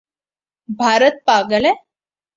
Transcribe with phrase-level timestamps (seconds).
[0.69, 1.73] بھارت پاگل ہے